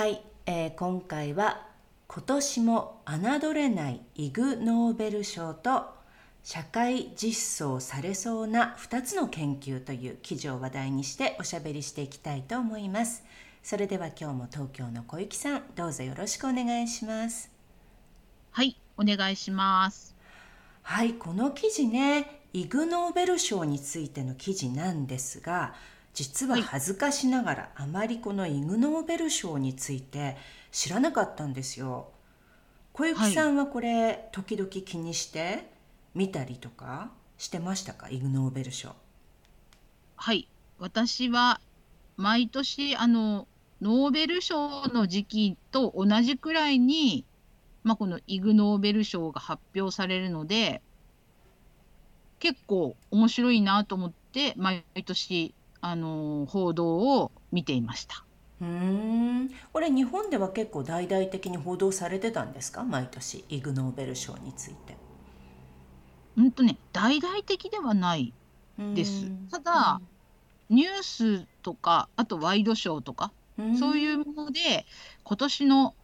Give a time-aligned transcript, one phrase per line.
[0.00, 1.66] はい、えー、今回は
[2.08, 5.90] 今年も侮れないイグ・ノーベル賞と
[6.42, 7.34] 社会実
[7.68, 13.24] 装されそうな2つの研究という記事を話題にしておしゃべりしていきたいと思います。
[13.62, 17.50] それでは今日も東京の小雪さんどうぞよろしくお願いします。
[18.52, 20.16] はい、お願いします。
[20.80, 25.74] はい、この記事ね、イグ・ノーベル賞についての記事なんですが、
[26.12, 30.36] 実は恥ずかしながら、あまりこのイグ・ノーベル賞について
[30.72, 32.08] 知らなかったんですよ。
[32.92, 35.70] 小雪さんはこれ、時々気にして
[36.14, 38.10] 見たりとかしてましたか？
[38.10, 38.94] イグ・ノーベル賞。
[40.16, 41.60] はい私は
[42.16, 43.46] 毎年あの
[43.80, 47.24] ノーベル賞の時期と同じくらいに、
[47.84, 50.82] まあ、このイグ・ノーベル賞が発表されるので
[52.38, 58.24] 結構面白いなと思って毎年あの報道を見ていました。
[58.60, 62.84] うんこれ日本では結構大々的に報道されてたんですか？
[62.84, 64.96] 毎年イグ・ノーベル賞について。
[66.36, 68.34] うんとね大々的ではない
[68.94, 69.30] です。
[69.50, 70.00] ただ、
[70.68, 73.32] ニュースとかあとワイドショーとか
[73.78, 74.86] そういうもので
[75.24, 75.94] 今年の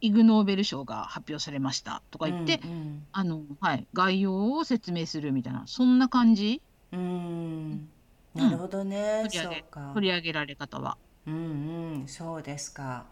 [0.00, 6.62] イグ・ノーベル賞が発表されましたとか言って、うんうん、あのはい、概要を説明するみたいなそんな感じ。
[6.92, 7.88] うん
[8.36, 9.64] なるほどね、取り上げ
[9.94, 10.96] 取り上げられ方は。
[11.26, 11.36] うんう
[12.04, 13.06] んそうですか。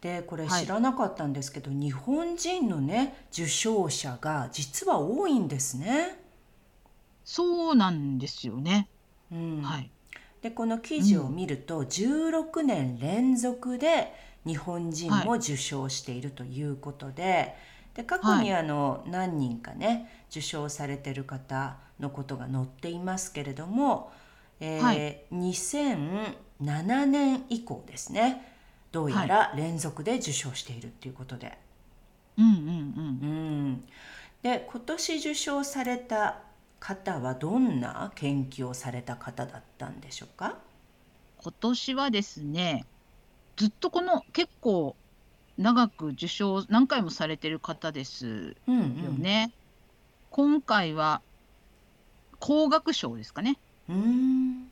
[0.00, 6.18] でこれ知らなかったんですけど、はい、日本人のね受賞者が実は多いんですね。
[7.24, 8.88] そうなんですよね。
[9.32, 9.90] うん、はい。
[10.42, 14.12] でこの記事を見ると、うん、16年連続で
[14.44, 17.22] 日本人も受賞しているということで。
[17.22, 17.54] はい
[17.94, 24.12] で過去にあの、はい、何人かね受賞されてる方のことが載っていますけれども、
[24.60, 28.52] えーはい、2007年以降ですね。
[28.92, 31.58] どうやら連続で受賞しているっていうことで。
[32.38, 32.58] うんうんうん。
[32.58, 32.70] う
[33.72, 33.84] ん。
[34.42, 36.40] で今年受賞された
[36.78, 40.58] 方はどんな研究をされた方だったんでしょうか？
[41.38, 42.84] 今年はですね
[43.56, 44.94] ずっとこの結構
[45.56, 48.56] 長く受賞何回もされてる方ですよね。
[48.68, 48.78] うんう
[49.16, 49.52] ん、
[50.30, 51.22] 今回は
[52.38, 53.58] 工学賞ですかね。
[53.88, 54.68] うん。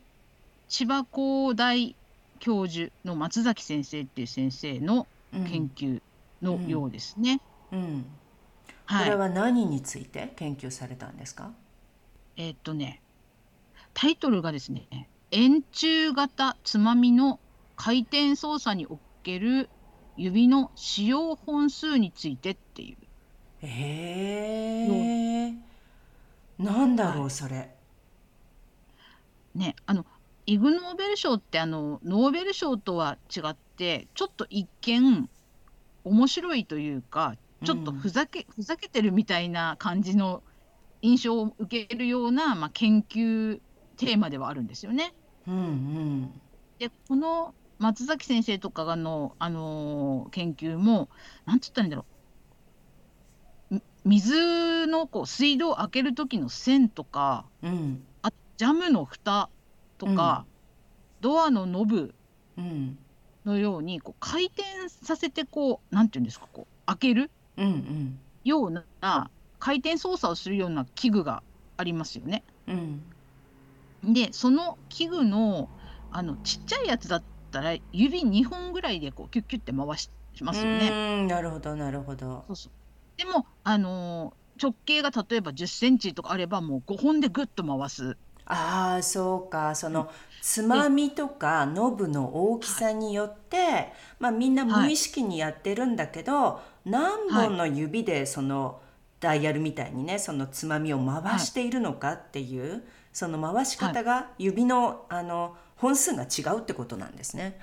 [0.68, 1.94] 千葉工大
[2.38, 6.00] 教授の松崎先生っていう先生の研究
[6.42, 7.40] のようですね。
[7.70, 8.04] うん、うん、
[8.88, 11.52] これは何について研究されたんですか、
[12.36, 13.00] えー、っとね
[13.94, 17.38] タイトルがですね円柱型つまみの
[17.76, 19.68] 回転操作における
[20.16, 22.96] 指の使用本数についてっていう。
[23.62, 25.54] えー、
[26.58, 27.70] なんだろう、はい、それ。
[29.54, 30.06] ね、あの
[30.46, 35.28] イグ・ノーベル賞ってあのノーベル賞とは違ってちょっと一見
[36.04, 40.42] 面白いというかちょっとふざけ、うん、ふざけてるみたいな感じの
[41.00, 43.60] 印象を受けるような、まあ、研究
[43.96, 45.14] テーマではあるんですよね。
[45.46, 46.40] うんうん、
[46.78, 51.08] でこの松崎先生とかの、あのー、研究も
[51.46, 52.04] 何て言ったらいいんだろ
[53.72, 53.80] う。
[54.04, 58.04] 水のこう水道を開ける時の線とか、うん、
[58.56, 59.48] ジャムの蓋
[59.98, 60.44] とか、
[61.20, 62.14] ドアのノブ
[63.44, 68.84] のようにこう回転させてこうなんていうんですかこう開けるうんうんような
[69.58, 71.42] 回転操作をするような器具が
[71.76, 72.42] ありますよね。
[72.66, 73.02] うん
[74.04, 75.68] でその器具の
[76.10, 77.22] あのちっちゃいやつだっ
[77.52, 80.10] たら指2本ぐらいでこうキュッキュッて回し
[80.42, 81.26] ますよね。
[81.26, 82.44] なるほどなるほど。
[82.48, 82.72] そうそう
[83.16, 88.16] でもあのー、直径が例えば10センチとかあればもう5本でグッと回す。
[88.46, 89.74] ああそうか。
[89.74, 90.10] その
[90.40, 98.80] つまみとかノブの大きさによって、まあ、みんな無意識にやってるんだけど、何本の指でその
[99.20, 107.58] ダイヤルみたいにねそのつまみを回しているのかっていう、その回し方が指のあの本数が違うってことなんですね。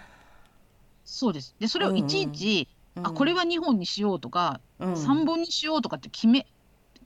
[1.03, 1.55] そうです。
[1.59, 2.69] でそれをいちいち、
[3.03, 6.45] あこれは2本にしようとか、うん、3本にしようとかって決め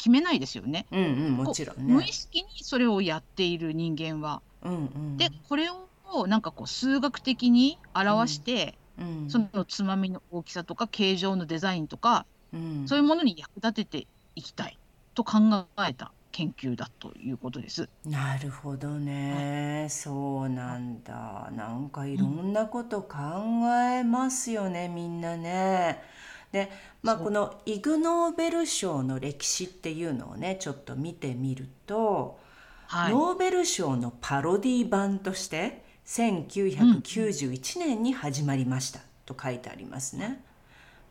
[0.03, 0.85] 決めないですよね。
[0.91, 4.41] うんうんもちろんね無意識にそれをやっている人間は。
[4.61, 14.77] うんうんでこれをなんかこう数学的に表して、うんそのつまみの大きさとか形状のデザインとか、うんそういうものに役立てていきたい
[15.13, 15.39] と考
[15.87, 17.87] えた研究だということです。
[18.03, 23.17] なるほどね、そうなんだなんかいろんなこと考
[23.89, 26.01] えますよね、みんなね。
[26.53, 26.71] で
[27.01, 32.39] まあこのイグ・ノーベル賞の歴史っていうのをねちょっと見てみると、
[32.87, 40.43] はい、ノーベル賞のパロディ版として1991年に始まりましたと書いてありますね。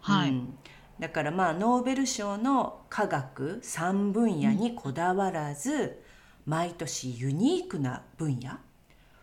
[0.00, 0.30] はい。
[0.30, 0.58] うん。
[1.00, 6.02] だからまあノーベル賞の科学3分野にこだわらず、
[6.46, 8.58] 毎年ユニークな分野。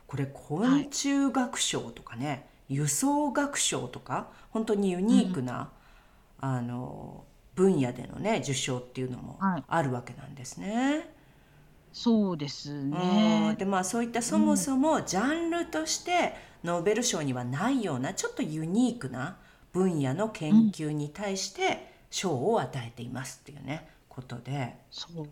[0.07, 5.69] これ昆虫学賞とかね、輸送学賞とか本当にユニークな、
[6.41, 7.23] あの
[7.55, 11.09] 分野でのね受賞っていうのもはいあるわけなんですね。
[11.91, 13.55] そうですうんね。
[13.57, 19.37] でまあそういったそもそもジャンルとしてノーベル賞にはないようなちょっとユニークな
[19.71, 25.29] 分野の研究に対して賞を与えていますっていうねことで、そう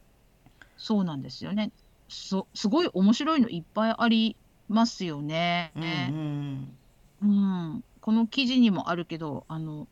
[0.77, 1.71] そうなんですよね。
[2.09, 4.35] そすごい面白いのいっぱいあり
[4.69, 5.71] ますよね。
[5.75, 6.77] うんうん
[7.21, 9.87] うん、この記事にもあるけど、あの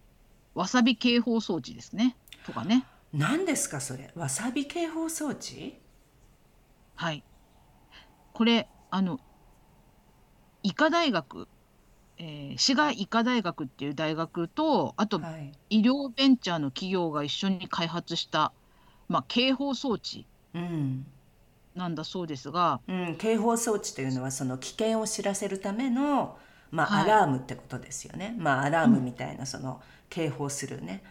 [0.56, 2.16] わさび警報装置ですね。
[2.46, 2.86] とかね。
[3.14, 4.12] 何ですかそれ？
[4.16, 5.80] わさび警報装置？
[6.96, 7.24] はい。
[8.34, 9.20] これあの
[10.64, 11.48] 医科大学、
[12.18, 18.54] えー滋賀医科大学っていう大学とあとはい、医療ベンチャーの企業が一緒に開発した、
[19.10, 21.06] まあ、警報装置うん。
[21.76, 26.38] なんだそうですが、うん、警報装置というのはその危険を知らせるための、
[26.72, 27.12] まあ、はい。
[27.12, 29.82] アラームってことですよね、まあアラームみたいなその
[30.16, 31.04] 警報するね。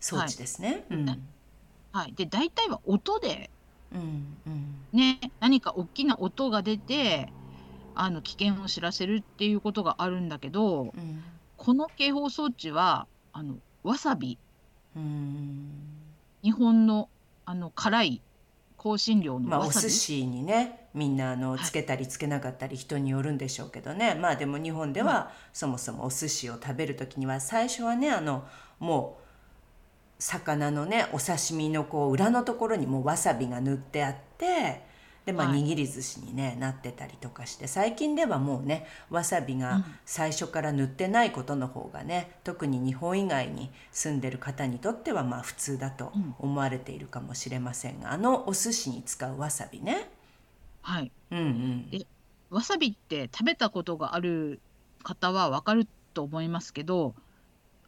[0.00, 0.86] 装置ですね。
[0.88, 1.06] うん。
[1.92, 3.50] はい、で大体は音で
[3.92, 4.74] うんうん。
[4.92, 7.30] ね何か大きな音が出て
[7.94, 11.22] あの危険を知らせるっていうことがあるんだけどうん。
[11.58, 14.38] この警報装置はあのわさび。
[14.96, 15.68] うん。
[16.42, 17.10] 日本の
[17.44, 18.22] あの辛い
[18.92, 21.60] 香辛料のまあ、お寿司にねみんなあのはい。
[21.60, 28.46] つけたりつけなかったり人によるんでしょうけどね、まあでも日本ではそもそもお寿司を食べる時には最初はねあの
[28.78, 34.85] もう魚のねお刺身のこう裏のところにもうわさびが塗ってあって
[35.26, 35.62] でまあはい。
[35.64, 39.84] 握り寿司に、ねなってたりとかして最近ではもうねわさびがうん。
[40.06, 50.08] 最初から塗ってないことの方がね特に日本以外に住んでる方にとってはまあ普通だとうん思われているかもしれませんがあのお寿司に使うわさびね。
[50.82, 51.90] はい、うんうん。
[51.90, 52.06] で
[52.50, 54.60] わさびって食べたことがある
[55.02, 57.14] 方はわかると思いますけど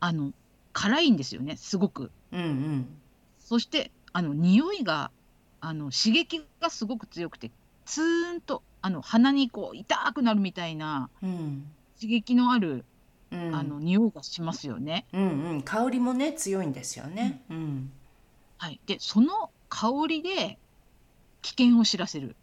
[0.00, 0.32] あの
[0.72, 2.10] 辛いんですよねすごく。
[2.32, 3.02] うんうん。
[3.38, 5.10] そしてあの匂いが
[5.60, 7.50] あの刺激がすごく強くて
[7.84, 11.70] ツーンとあの鼻にこう痛くなるみたいなうん。
[12.00, 12.84] 刺激のある、
[13.32, 13.54] うん。
[13.54, 15.04] あの匂いがしますよね。
[15.12, 15.62] うんうん。
[15.62, 17.42] 香りもね強いんですよね。
[17.50, 17.90] うん。
[18.58, 20.58] はい、でその香りで
[21.42, 22.36] 危険を知らせる。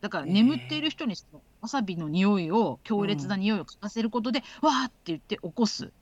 [0.00, 5.92] だから眠っている人にそのわさびの匂いを強烈な匂いを嗅がせることで、わーって言って起こす。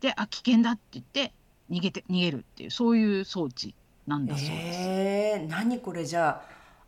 [0.00, 1.32] であ危険だって言って
[1.70, 3.74] 逃げて逃げるっていうそういう装置
[4.08, 4.78] なんだそうです。
[4.80, 6.04] えー、何これ？
[6.04, 6.42] じゃ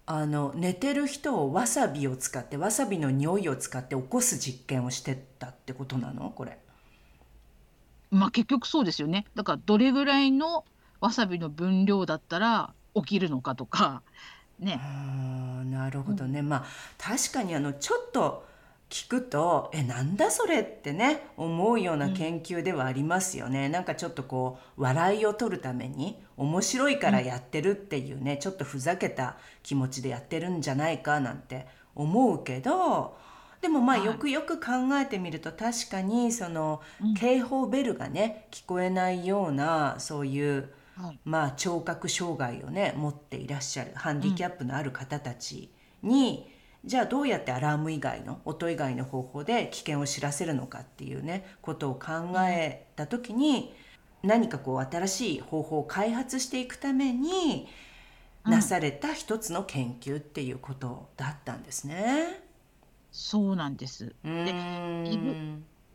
[0.07, 6.31] ああの寝てる人をわさびを使ってわさびの匂いを使って起こす実験をしてたってことなの？
[6.31, 6.59] これ
[8.11, 9.27] まあ結局そうですよね。
[9.35, 10.65] だからどれぐらいの
[11.00, 14.03] わさびの分量だったら起きるのかとか
[14.59, 14.81] ね。
[15.67, 16.65] なるほどね、まあ
[16.99, 18.49] 確かにあのちょっと
[18.90, 33.16] 聞くとえなんだそれってね思うような研究ではありますよね、なんかちょっとこう笑いを取るために面白いからやってるっていうね、ちょっとふざけた気持ちでやってるんじゃないかなんて思うけど
[33.62, 34.06] でもまあはい。
[34.06, 37.14] よくよく考えてみると確かにそのうん。
[37.14, 41.18] 警報ベルがね聞こえないようなそういうはい。
[41.25, 45.70] まあ、聴覚障害をね持っていらっしゃるハンディキャップのある方たち
[46.02, 46.50] に、
[46.84, 53.75] じゃあどうやってアラーム以外の音以外の方法で危険を知らせるのかっていうねことを考えた時に、
[54.22, 57.68] 何かこう新しい方法を開発していくために
[58.44, 62.42] うんなされた一つの研究っていうことだったんですね。
[63.12, 64.14] そうなんです。
[64.25, 65.34] うーんイグ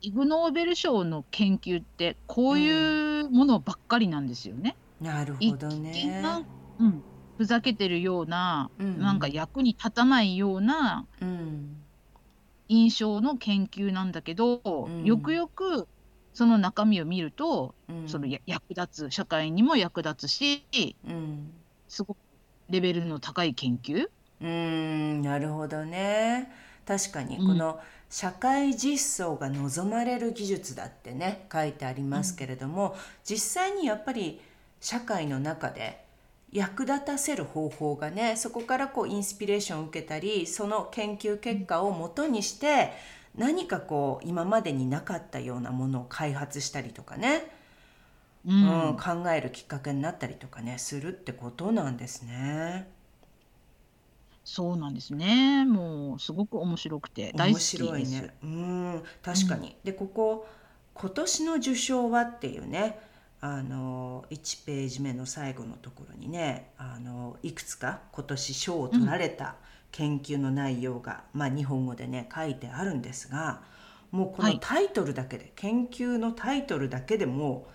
[0.02, 4.76] イグ・ノーベル賞の研究ってこういうものばっかりなんですよね。
[5.00, 6.22] なる一ほどね。
[6.78, 7.02] うん、
[7.36, 11.76] ふざけてるような、うんなんか役に立たないようなうん。
[12.68, 15.04] 印象の研究なんだけど、うん。
[15.04, 15.86] よくよく
[16.32, 18.08] その中身を見ると、うん。
[18.08, 20.66] そのや役立つ社会にも役立つし
[21.06, 21.50] うん。
[21.88, 22.18] すごく
[22.68, 24.08] レベルの高い研究。
[24.40, 26.50] うーんなるほどね。
[26.86, 34.40] 確かにこの社会実装が望まれる技術だってね書いてありますけれども、実際にやっぱり
[34.80, 36.05] 社会の中で
[36.56, 42.92] 役立たせる方法がねそこからこうインスピレーションを受けたりその研究結果をもとにして
[43.36, 47.44] 何かこう今までになかったようなものを開発したりとかね、
[48.46, 52.88] ううんん、考えるきっかけになったりとかねするってことなんですね。
[54.44, 55.64] そうなんですね。
[55.66, 57.76] もうすごく面白くて大面好きです。
[57.76, 58.34] 白いね。
[58.42, 59.76] うん、確かに。
[59.84, 60.46] で、ここ、
[60.94, 62.98] 今年の受賞はっていうね、
[63.40, 69.56] あの、1ページ目の最後のところにね、あの、いくつか今年賞を取られた
[69.92, 73.62] 研究の内容が、まあ日本語でね、書いてあるんですが、
[74.10, 74.54] もうこはい。
[74.54, 77.66] のタイトルだけで、研究のタイトルだけでも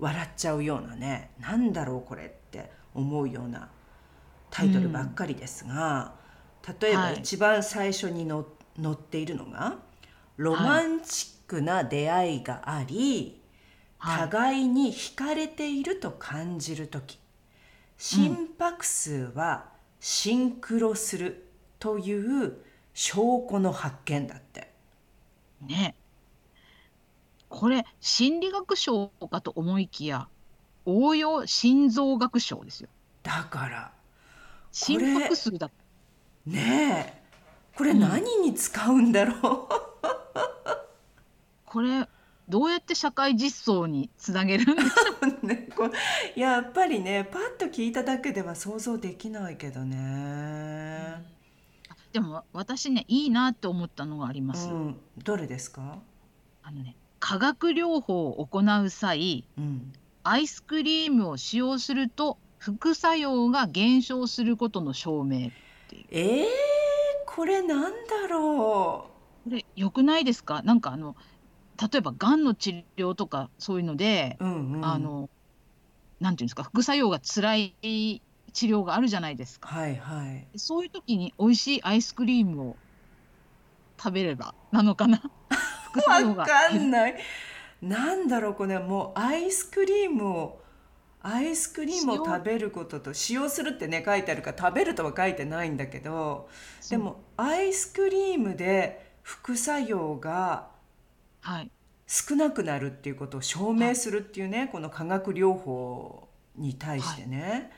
[0.00, 3.70] う笑っちゃうようなね、なんだろうこれって思うような
[4.50, 6.14] タイトルばっかりですが、
[6.80, 7.14] 例えばはい。
[7.14, 8.46] 一番最初にの
[8.82, 9.78] 載っているのが
[10.36, 13.39] 「ロマンチックな出会いがあり、はい
[14.00, 17.18] 互いに惹かれていると感じる時
[17.98, 19.66] 心拍数は
[20.00, 21.46] シンクロする
[21.78, 22.56] という
[22.94, 24.72] 証拠の発見だって。
[25.60, 25.94] ね。
[27.50, 30.28] これ心理学賞かと思いきや
[30.86, 32.88] 応用心臓学賞ですよ。
[33.22, 33.92] だから
[34.72, 35.70] 心拍数だ。
[36.46, 37.22] ねえ
[37.76, 39.68] これうん何に使うんだろ
[41.66, 42.08] これ
[42.50, 44.88] どうやって社会実装につなげるんです
[45.42, 45.68] う、 ね、
[46.34, 51.24] やっぱりねパッと聞いただけでは想像できないけどね。
[52.12, 54.68] でも私ねいいなって思ったのがあります。
[54.68, 56.00] うん、どれですか、
[56.64, 59.92] あのね化学療法を行う際うん、
[60.24, 65.50] アイスクリームを使用すると副作用が減少することの証明
[66.10, 66.46] えー、
[67.26, 69.06] これなんだろ
[69.44, 70.62] これ良くないですか？
[70.62, 71.14] なんかあの
[71.80, 75.30] 例えばがんの治療とかそういうので、う、うんうん、あの
[76.20, 78.22] なんていうんですか副作用が辛い
[78.52, 79.68] 治療があるじゃないですか。
[79.68, 80.58] はいはい。
[80.58, 82.76] そういう時に美味しいアイスクリームを
[83.98, 85.22] 食べればなのかな？
[85.92, 87.16] 副作用がわかんない。
[87.80, 90.60] なんだろうこれもうアイスクリームを
[91.22, 92.24] アイスクリームを塩。
[92.24, 96.48] 食べることと使用するってね書いてあるから食べるとは書いてないんだけど
[96.90, 100.79] でもアイスクリームで副作用がはい
[102.06, 107.70] 少なくなるっていうことを証明するっていうね、この化学療法に対してね、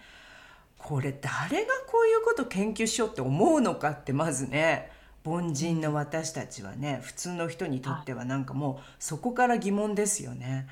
[0.82, 4.90] これ誰がこういうこと研究しようって思うのかってまずね
[5.24, 10.66] 凡人の私たちはね普通の人にとってはなんかもうそこから疑問ですよね。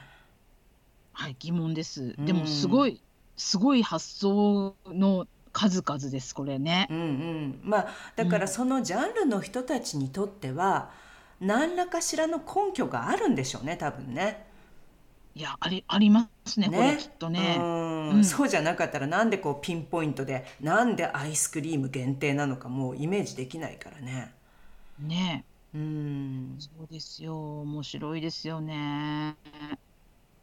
[1.13, 2.17] はい疑問です。
[2.19, 2.27] うん。
[2.27, 3.01] でもすごい
[3.37, 6.89] すごい発想の数々ですこれね。
[6.91, 10.91] うんうん、まあだからそのジャンルの人たちにとっては
[11.41, 14.47] 何らかしらの根拠があるんでしょうね多分ね。
[15.35, 17.57] いやありありますねこれねきっとね。
[17.59, 18.11] うん。
[18.11, 18.25] うん。
[18.25, 24.35] そうじゃなかったらなんでこうピンポイントでなんでアイスクリーム限定なのかもうイメージできないからね。
[24.99, 25.45] ね。
[25.75, 26.57] うん。
[26.59, 27.61] そうですよ。
[27.61, 29.37] 面白いですよね。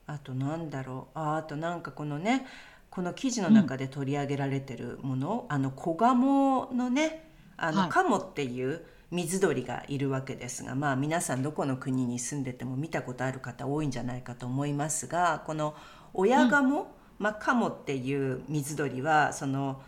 [0.08, 1.20] あとなんだろう。
[1.20, 2.48] ああとなんかこのね
[2.90, 7.90] この記事の中で取り上げられてるもの、あの子ガモのねあの、はい。
[7.90, 15.76] カモっていう水鳥がいるわけですがまあ皆さんどこの国に住んでても見たことある方多いんじゃないかと思いますがこの
[16.14, 19.82] 親ガモ、まあ、カモっていう水鳥はその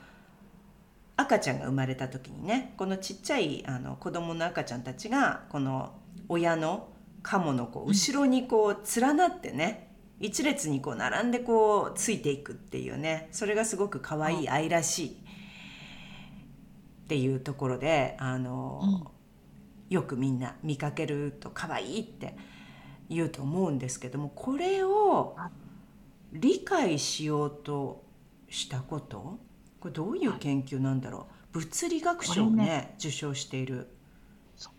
[1.18, 5.92] 赤ちゃんが生まれた時にねこのちっちゃいあの子供の赤ちゃんたちがこの
[6.30, 6.88] 親の
[7.22, 9.90] カモのこう後ろにこう連なってね、
[10.22, 15.18] 一列にこう並んでこうついていくっていうねそれがすごく可愛い愛らしい
[17.10, 19.12] っていうところであの、
[19.90, 22.36] よくみんな見かけると可愛いって
[23.10, 25.36] 言うと思うんですけどもこれを
[26.32, 28.04] 理解しようと
[28.48, 29.40] したこと
[29.80, 31.58] これどういう研究なんだろう？
[31.58, 32.96] 物理学賞をこれね。
[33.00, 33.88] 受賞している。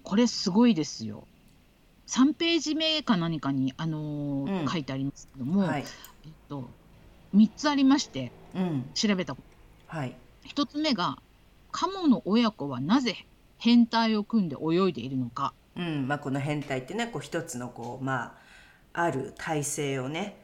[0.04, 1.26] これすごいですよ。
[2.06, 4.68] 3ページ目か何かに、あのーうん。
[4.68, 5.84] 書いてありますけども、はい、
[6.24, 6.70] えっと、
[7.34, 9.42] 3つありましてうん、調べたこ
[9.88, 10.16] はい、
[10.54, 11.18] と1つ目が
[11.70, 13.26] カモの親子はなぜ
[13.58, 15.52] 変態を組んで泳いでいるのか。
[15.76, 18.36] うんまあ、この変態ってねこう一つのこう、ま
[18.92, 20.36] あ、ある体勢をね、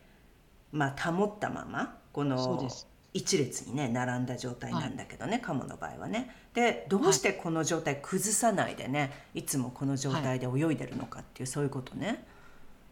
[0.72, 2.68] まあ、保ったままこの
[3.12, 6.30] 一列にね並んだ状態なんだけどね、カモの場合はね。
[6.54, 12.24] でどうしてこの状態崩さないでねいつもこの状態で泳いでるのかっていう、そういうことね。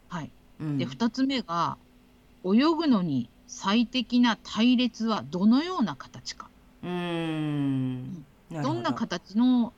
[0.09, 0.31] はい。
[0.59, 1.77] うん、で2つ目が
[2.43, 6.49] 泳ぐのに最適な隊列はどのような形か
[6.85, 8.25] うん。
[8.51, 9.73] どんな形の、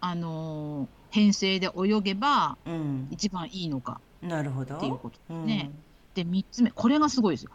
[0.00, 3.08] あのー編成で泳げばうん。
[3.10, 4.76] 一番いいのかなるほど。
[4.76, 5.46] っていうことうん。
[5.46, 5.70] ね
[6.14, 7.50] で3つ目これがすごいですよ。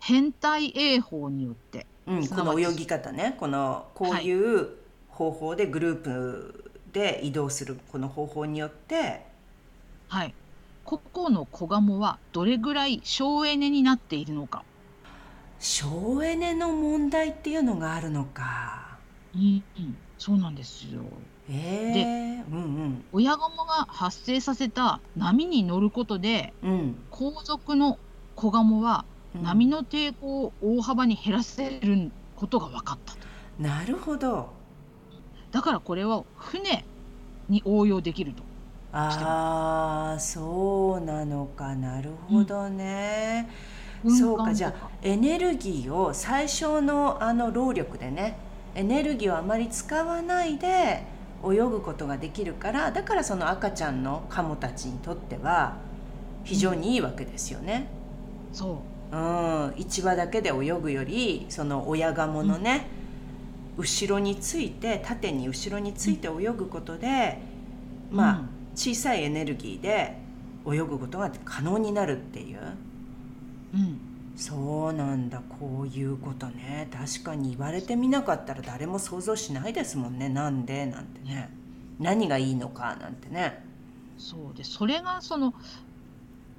[0.00, 3.36] 変態泳法によってうん、この泳ぎ方ね。
[3.38, 4.68] このこういう
[5.08, 7.78] 方法でグループで移動する。
[7.92, 9.24] この方法によって。
[10.08, 10.34] はい。
[10.84, 14.64] 個々の子ガモはどれぐらい省エネになっているのか、
[15.62, 18.98] 省エネの問題っていうのがあるのか。
[19.32, 21.02] うんうん、そうなんですよ。
[21.48, 26.70] ええうん親ガモが発生させた波に乗ることでうん。
[26.70, 27.98] うん後続の
[28.34, 29.04] 子ガモは
[29.36, 29.42] うん。
[29.44, 33.18] 波の抵抗を大幅に減らせることが分かったと。
[33.60, 34.50] なるほど。
[35.52, 36.84] だからこれは船
[37.48, 38.42] に応用できると。
[38.92, 41.76] ああそうなのか。
[41.76, 48.36] なるほどね、うんそうかじゃあエネルギーを最小のあの労力でね
[48.74, 51.04] エネルギーをあまり使わないで
[51.44, 55.76] 泳ぐことができるからだからその赤ちゃんのカモたちにとっては
[56.44, 57.88] 非常にいいわけですよね。
[58.52, 58.82] そ
[59.12, 59.16] う。
[59.16, 62.86] うん、市場だけで泳ぐよりその親ガモのね、
[63.76, 67.38] 後ろについて縦に後ろについて泳ぐことで、
[68.10, 68.48] まあ、うん。
[68.74, 70.16] 小さいエネルギーで
[70.66, 72.60] 泳ぐことが可能になるっていう。
[72.60, 72.81] うん
[74.44, 76.88] そうなんだこういうことね。
[76.92, 80.28] 確かに言われてみなかったら誰も想像しないですもんね。
[80.28, 80.84] なんで？
[80.86, 81.48] なんてね。
[82.00, 83.64] 何がいいのかなんてね。
[84.18, 85.54] そうでそれがその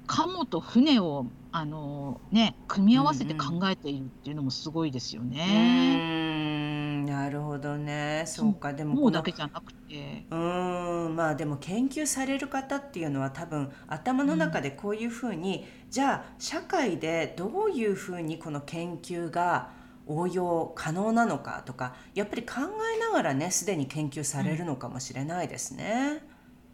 [0.06, 5.96] カモと船をあのね組み合わせて考えているっていうのもすごいですようーね。
[5.96, 8.24] んなるほどね。
[8.26, 8.72] そうか。
[8.72, 11.16] でももうこのだけじゃなくて、うーん。
[11.16, 19.70] まあでも研究される方っていうのは多分頭の中でこういうふうに、じゃあ社会でどういうふうにこの研究が
[20.06, 22.54] 応用可能なのかとかやっぱり考
[22.96, 26.22] えながらねすでに研究されるのかもしれないですね。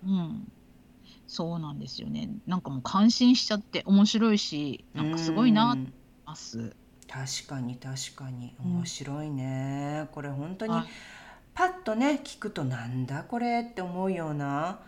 [0.04, 0.50] うん、
[1.26, 2.30] そうなんですよね。
[2.46, 5.92] なんかもう感心しちゃって面白いし、なんかすごいなって
[6.24, 6.76] ます。
[7.12, 8.54] 確かに確かに。
[8.64, 8.76] うん。
[8.76, 10.84] 面白いね、これ本当にはい
[11.52, 14.78] パッとね聞くとなんだこれって思うような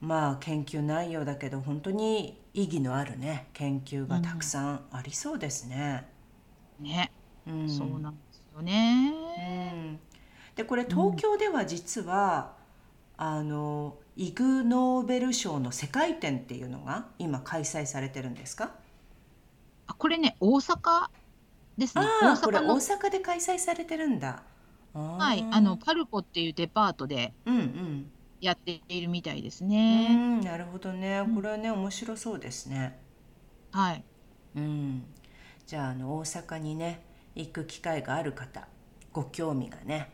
[0.00, 6.08] まあ研究内容だけど本当に意義のあるね研究がたくさんありそうですね。
[6.80, 7.12] ね、
[7.46, 7.68] うん。
[7.70, 9.14] そうなんですよね。
[9.72, 10.00] うん。
[10.56, 12.56] でこれ東京では実は、
[13.16, 18.72] あのイグ・ノーベル賞の世界展っていうのが今開催されてるんですか？
[19.86, 21.08] あこれね大阪
[21.78, 22.04] ですね。
[22.22, 24.42] ああこれ大大阪の阪で開催されてるんだ。
[24.94, 28.10] はいあのパルコっていうデパートでうんうん
[28.40, 30.14] やっているみたいですうね。
[30.14, 32.98] んなるほどねうんこれはね面白そうですね。
[33.70, 34.04] はい。
[34.56, 35.04] うん、
[35.66, 37.02] じゃああの大阪にね
[37.34, 38.66] 行く機会がある方
[39.12, 40.10] ご興味がね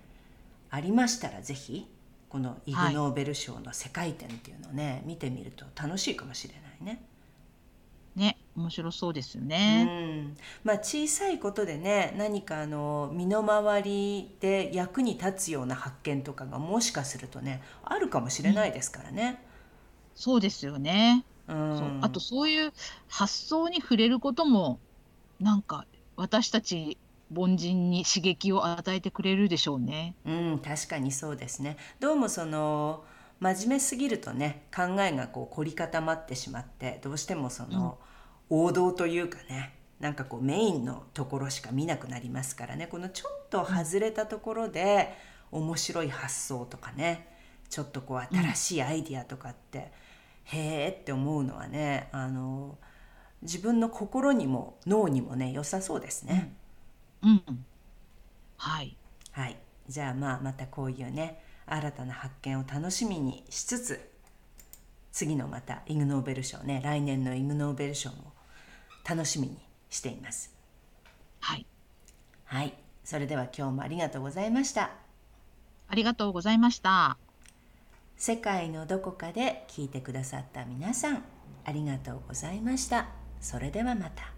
[0.71, 1.89] ありましたらぜひ
[2.29, 7.01] このイグ・はいノーベル賞の世界展っていうのをね、見てみると楽しいかもしれないね。
[8.17, 9.85] ね、面白そうですようね。
[9.85, 19.43] ん、まあ小さいことでね何かあの身の回りで役に立つような発見とかがもしかするとねあるかもしれないですからね。
[20.15, 21.25] そうですよね。
[21.49, 22.73] うん、そうあとそういう
[23.09, 24.79] 発想に触れることも
[25.41, 25.85] なんか
[26.17, 26.97] 私たち
[27.35, 30.15] 凡人に刺激を与えてくれるでしょうね。
[30.25, 31.77] うん、確かにそうですね。
[31.99, 33.05] どうもその
[33.41, 37.99] 真面目すぎるとね考えがこう凝り固まってしまってどうしてもその、
[38.51, 45.15] 王道というかねなんかこうメインのところしか見なくなりますからねこのちょっと外れたところで
[45.51, 47.29] 面白い発想とかね
[47.71, 49.91] ちょっとこう新しいアイディアとかって、
[50.45, 52.79] へえって思うのはねあの
[53.43, 56.55] 自分の心にも脳にもね良さそうですね。
[57.23, 57.43] うん。
[58.59, 58.97] はい。
[59.33, 59.57] はい、
[59.89, 64.11] じゃあまあまたこういうね新たな発見を楽しみにしつつ
[65.11, 68.34] 次のまたイグ・ノーベル賞ね来年のイグ・ノーベル賞も
[69.09, 69.59] 楽しみに
[69.91, 70.55] しています。
[71.41, 71.67] はい。
[72.47, 74.91] はい、それでは今日もありがとうございました。
[75.89, 77.19] ありがとうございました。
[78.17, 81.25] 世界のどこかで聞いてくださった皆さん
[81.65, 83.09] ありがとうございました。
[83.41, 84.34] それではまた。